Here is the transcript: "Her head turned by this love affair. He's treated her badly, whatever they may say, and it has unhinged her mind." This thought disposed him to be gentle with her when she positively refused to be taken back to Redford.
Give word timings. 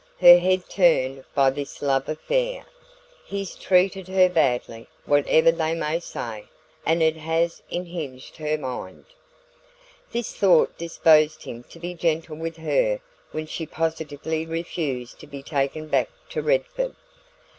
"Her 0.19 0.39
head 0.39 0.67
turned 0.67 1.25
by 1.35 1.51
this 1.51 1.79
love 1.79 2.09
affair. 2.09 2.65
He's 3.23 3.53
treated 3.55 4.07
her 4.07 4.29
badly, 4.29 4.87
whatever 5.05 5.51
they 5.51 5.75
may 5.75 5.99
say, 5.99 6.45
and 6.83 7.03
it 7.03 7.17
has 7.17 7.61
unhinged 7.71 8.37
her 8.37 8.57
mind." 8.57 9.05
This 10.11 10.33
thought 10.35 10.75
disposed 10.75 11.43
him 11.43 11.61
to 11.65 11.77
be 11.79 11.93
gentle 11.93 12.37
with 12.37 12.57
her 12.57 12.99
when 13.31 13.45
she 13.45 13.67
positively 13.67 14.43
refused 14.43 15.19
to 15.19 15.27
be 15.27 15.43
taken 15.43 15.87
back 15.87 16.09
to 16.29 16.41
Redford. 16.41 16.95